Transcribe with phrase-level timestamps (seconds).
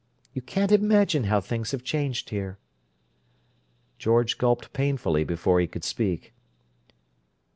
[0.33, 2.57] You can't imagine how things have changed here!"
[3.99, 6.33] George gulped painfully before he could speak.